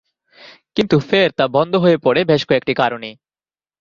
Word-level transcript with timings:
কিন্তু 0.77 0.95
ফের 0.99 1.29
তা 1.31 1.45
বন্ধ 1.47 1.73
হয়ে 1.75 1.97
পরে 1.97 2.21
বেশ 2.23 2.41
কয়েকটি 2.45 2.73
কারণে। 2.73 3.09